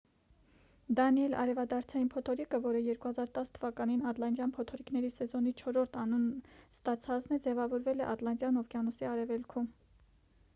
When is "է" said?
7.39-7.41, 8.07-8.11